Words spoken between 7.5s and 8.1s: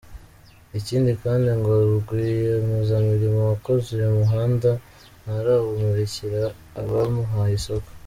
isoko.